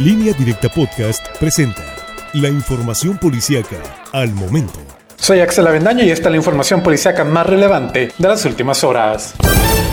Línea 0.00 0.32
Directa 0.32 0.70
Podcast 0.70 1.26
presenta 1.38 1.82
la 2.32 2.48
información 2.48 3.18
policíaca 3.18 3.76
al 4.12 4.32
momento. 4.32 4.80
Soy 5.16 5.40
Axel 5.40 5.66
Avendaño 5.66 6.02
y 6.02 6.10
esta 6.10 6.28
es 6.28 6.30
la 6.30 6.36
información 6.38 6.82
policíaca 6.82 7.22
más 7.22 7.46
relevante 7.46 8.10
de 8.16 8.28
las 8.28 8.42
últimas 8.46 8.82
horas. 8.82 9.34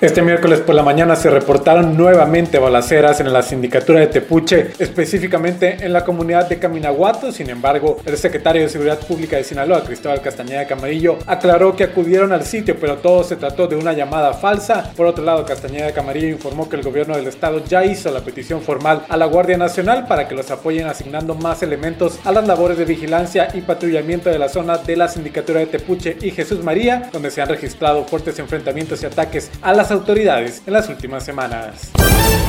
Este 0.00 0.22
miércoles 0.22 0.60
por 0.60 0.76
la 0.76 0.84
mañana 0.84 1.16
se 1.16 1.28
reportaron 1.28 1.96
nuevamente 1.96 2.60
balaceras 2.60 3.18
en 3.18 3.32
la 3.32 3.42
sindicatura 3.42 3.98
de 3.98 4.06
Tepuche, 4.06 4.70
específicamente 4.78 5.84
en 5.84 5.92
la 5.92 6.04
comunidad 6.04 6.48
de 6.48 6.60
Caminaguato. 6.60 7.32
Sin 7.32 7.50
embargo, 7.50 7.96
el 8.06 8.16
secretario 8.16 8.62
de 8.62 8.68
Seguridad 8.68 9.00
Pública 9.00 9.34
de 9.34 9.42
Sinaloa, 9.42 9.82
Cristóbal 9.82 10.20
Castañeda 10.20 10.68
Camarillo, 10.68 11.18
aclaró 11.26 11.74
que 11.74 11.82
acudieron 11.82 12.30
al 12.30 12.44
sitio, 12.44 12.76
pero 12.80 12.98
todo 12.98 13.24
se 13.24 13.34
trató 13.34 13.66
de 13.66 13.74
una 13.74 13.92
llamada 13.92 14.34
falsa. 14.34 14.92
Por 14.96 15.06
otro 15.06 15.24
lado, 15.24 15.44
Castañeda 15.44 15.90
Camarillo 15.90 16.28
informó 16.28 16.68
que 16.68 16.76
el 16.76 16.84
gobierno 16.84 17.16
del 17.16 17.26
estado 17.26 17.64
ya 17.64 17.84
hizo 17.84 18.12
la 18.12 18.20
petición 18.20 18.62
formal 18.62 19.04
a 19.08 19.16
la 19.16 19.26
Guardia 19.26 19.58
Nacional 19.58 20.06
para 20.06 20.28
que 20.28 20.36
los 20.36 20.48
apoyen 20.52 20.86
asignando 20.86 21.34
más 21.34 21.64
elementos 21.64 22.20
a 22.24 22.30
las 22.30 22.46
labores 22.46 22.78
de 22.78 22.84
vigilancia 22.84 23.48
y 23.52 23.62
patrullamiento 23.62 24.30
de 24.30 24.38
la 24.38 24.48
zona 24.48 24.78
de 24.78 24.94
la 24.94 25.08
sindicatura 25.08 25.58
de 25.58 25.66
Tepuche 25.66 26.18
y 26.22 26.30
Jesús 26.30 26.62
María, 26.62 27.10
donde 27.12 27.32
se 27.32 27.42
han 27.42 27.48
registrado 27.48 28.04
fuertes 28.04 28.38
enfrentamientos 28.38 29.02
y 29.02 29.06
ataques 29.06 29.50
a 29.60 29.74
las 29.74 29.87
autoridades 29.90 30.62
en 30.66 30.72
las 30.72 30.88
últimas 30.88 31.24
semanas. 31.24 31.90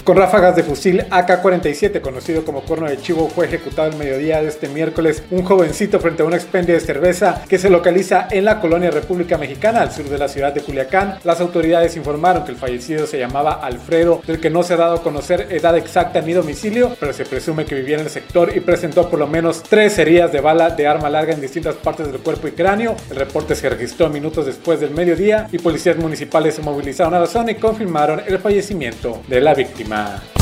Con 0.04 0.18
ráfagas 0.18 0.56
de 0.56 0.64
fusil 0.64 1.06
AK-47, 1.10 2.02
conocido 2.02 2.44
como 2.44 2.64
corno 2.64 2.88
de 2.88 2.98
chivo, 2.98 3.30
fue 3.30 3.46
ejecutado 3.46 3.90
el 3.90 3.98
mediodía 3.98 4.42
de 4.42 4.48
este 4.48 4.68
miércoles 4.68 5.24
un 5.30 5.44
jovencito 5.44 6.00
frente 6.00 6.24
a 6.24 6.26
un 6.26 6.34
expendio 6.34 6.74
de 6.74 6.80
cerveza 6.80 7.44
que 7.48 7.60
se 7.60 7.70
localiza 7.70 8.28
en 8.32 8.46
la 8.46 8.60
colonia 8.60 8.92
República 8.92 9.38
Mexicana, 9.38 9.82
al 9.82 9.92
sur 9.92 10.10
de 10.10 10.18
la 10.18 10.28
ciudad 10.28 10.54
de 10.54 10.62
Culiacán. 10.62 11.20
Las 11.24 11.42
autoridades 11.42 11.96
informaron 11.96 12.44
que 12.44 12.52
el 12.52 12.58
fallecido 12.58 13.06
se 13.06 13.20
llamaba 13.20 13.60
Alfredo, 13.62 14.22
del 14.26 14.40
que 14.40 14.50
no 14.50 14.64
se 14.64 14.74
ha 14.74 14.78
dado 14.78 14.96
a 14.96 15.04
conocer 15.04 15.48
edad 15.52 15.78
exacta 15.78 16.22
ni 16.22 16.34
domicilio, 16.34 16.96
pero 17.00 17.14
se 17.14 17.26
presume 17.26 17.66
que 17.66 17.76
vivía 17.76 17.98
en 17.98 18.04
el 18.04 18.10
sector 18.10 18.56
y 18.56 18.62
presentó 18.62 19.10
por 19.10 19.20
lo 19.20 19.28
menos 19.28 19.62
tres 19.64 19.98
heridas 20.00 20.32
de 20.32 20.42
bala 20.42 20.72
de 20.72 20.88
arma 20.88 21.10
larga 21.10 21.34
en 21.34 21.42
distintas 21.42 21.76
partes 21.76 22.12
del 22.12 22.22
cuerpo 22.22 22.48
y 22.48 22.52
cráneo. 22.52 22.96
El 23.10 23.18
reporte 23.18 23.56
se 23.56 23.70
registró 23.70 24.10
minutos 24.10 24.46
después 24.46 24.80
del 24.80 24.92
mediodía 24.92 25.48
y 25.52 25.60
policías 25.60 25.98
municipales 25.98 26.56
se 26.56 26.62
movilizaron 26.62 27.14
a 27.14 27.20
la 27.20 27.28
y 27.48 27.56
confirmaron 27.56 28.22
el 28.26 28.40
fallecimiento 28.40 29.22
de 29.28 29.40
la 29.40 29.54
víctima. 29.54 30.39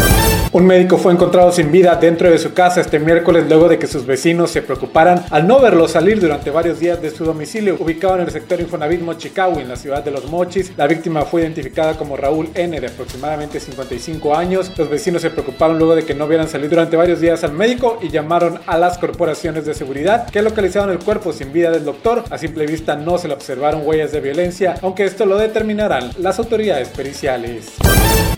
Un 0.57 0.66
médico 0.66 0.97
fue 0.97 1.13
encontrado 1.13 1.52
sin 1.52 1.71
vida 1.71 1.95
dentro 1.97 2.31
de 2.31 2.38
su 2.39 2.53
casa 2.53 2.81
este 2.81 2.97
miércoles 2.99 3.45
luego 3.47 3.67
de 3.67 3.77
que 3.77 3.85
sus 3.85 4.05
vecinos 4.05 4.49
se 4.49 4.61
preocuparan 4.61 5.23
al 5.30 5.45
no 5.45 5.59
verlo 5.59 5.88
salir 5.88 6.19
durante 6.19 6.49
varios 6.49 6.80
días 6.80 7.02
de 7.02 7.11
su 7.11 7.25
domicilio 7.25 7.75
ubicado 7.80 8.16
en 8.16 8.21
el 8.21 8.31
sector 8.31 8.59
Infonavit 8.59 9.02
Mochicawi 9.02 9.61
en 9.61 9.69
la 9.69 9.75
ciudad 9.75 10.03
de 10.03 10.09
Los 10.09 10.25
Mochis. 10.25 10.71
La 10.77 10.88
víctima 10.88 11.23
fue 11.23 11.41
identificada 11.41 11.95
como 11.95 12.17
Raúl 12.17 12.49
N 12.55 12.80
de 12.80 12.88
aproximadamente 12.88 13.59
55 13.59 14.35
años. 14.35 14.71
Los 14.77 14.89
vecinos 14.89 15.21
se 15.21 15.30
preocuparon 15.30 15.77
luego 15.77 15.95
de 15.95 16.05
que 16.05 16.15
no 16.15 16.27
vieran 16.27 16.47
salir 16.47 16.69
durante 16.69 16.97
varios 16.97 17.19
días 17.19 17.43
al 17.43 17.52
médico 17.52 17.99
y 18.02 18.09
llamaron 18.09 18.59
a 18.65 18.77
las 18.77 18.97
corporaciones 18.97 19.65
de 19.65 19.73
seguridad 19.73 20.30
que 20.30 20.41
localizaron 20.41 20.89
el 20.89 20.99
cuerpo 20.99 21.33
sin 21.33 21.53
vida 21.53 21.71
del 21.71 21.85
doctor. 21.85 22.23
A 22.30 22.38
simple 22.38 22.65
vista 22.65 22.95
no 22.95 23.17
se 23.17 23.27
le 23.27 23.35
observaron 23.35 23.85
huellas 23.85 24.11
de 24.11 24.21
violencia, 24.21 24.75
aunque 24.81 25.03
esto 25.03 25.25
lo 25.25 25.38
determinarán 25.38 26.09
las 26.17 26.39
autoridades 26.39 26.88
periciales. 26.89 27.73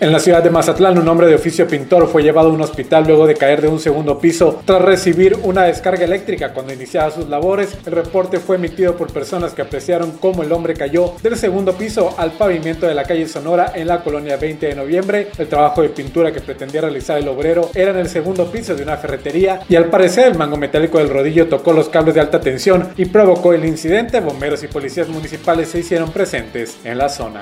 En 0.02 0.14
la 0.14 0.20
ciudad 0.20 0.42
de 0.42 0.50
Mazatlán, 0.50 0.98
un 0.98 1.10
hombre 1.10 1.28
de 1.28 1.36
oficio 1.36 1.68
pintor 1.68 2.08
fue 2.08 2.24
llevado 2.24 2.48
a 2.48 2.54
un 2.54 2.62
hospital 2.62 3.04
luego 3.06 3.28
de 3.28 3.36
caer 3.36 3.62
de 3.62 3.68
un 3.68 3.82
segundo 3.82 4.18
piso 4.18 4.62
tras 4.64 4.82
recibir 4.82 5.38
una 5.44 5.64
descarga 5.64 6.06
eléctrica 6.06 6.54
cuando 6.54 6.72
iniciaba 6.72 7.12
sus 7.12 7.28
labores. 7.28 7.78
El 7.86 7.92
reporte 7.92 8.40
fue 8.40 8.56
emitido 8.56 8.96
por 8.96 9.12
personas 9.12 9.52
que 9.52 9.62
apreciaron 9.62 10.14
cómo 10.14 10.42
el 10.42 10.54
hombre 10.54 10.74
cayó 10.74 11.16
del 11.22 11.36
segundo 11.36 11.74
piso 11.74 12.16
al 12.18 12.32
pavimento 12.32 12.88
de 12.88 12.96
la 12.96 13.04
calle 13.04 13.28
Sonora 13.28 13.74
en 13.76 13.90
la 13.90 14.02
colonia 14.02 14.38
20 14.38 14.68
de 14.68 14.76
noviembre. 14.76 15.28
El 15.38 15.50
trabajo 15.50 15.82
de 15.82 15.90
pintura 15.90 16.32
que 16.32 16.40
pretendía 16.40 16.80
realizar 16.80 17.18
el 17.18 17.28
obrero 17.28 17.70
era 17.76 17.92
en 17.92 17.98
el 17.98 18.08
segundo 18.08 18.50
piso 18.50 18.76
de 18.76 18.84
una 18.84 18.96
ferretería 18.96 19.60
y 19.68 19.76
al 19.76 19.90
parecer 19.90 20.28
el 20.28 20.38
mango 20.38 20.56
metálico 20.56 21.00
del 21.00 21.10
rodillo 21.10 21.50
tocó 21.50 21.74
los 21.74 21.90
cables 21.90 22.16
de 22.16 22.22
alta 22.22 22.40
tensión 22.40 22.88
y 22.96 23.04
provocó 23.04 23.52
el 23.52 23.66
incidente. 23.66 24.22
Bomberos 24.22 24.64
y 24.64 24.68
policías 24.68 25.10
municipales 25.10 25.68
se 25.68 25.80
hicieron 25.80 26.10
presentes 26.14 26.78
en 26.86 26.98
la 26.98 27.10
zona. 27.10 27.42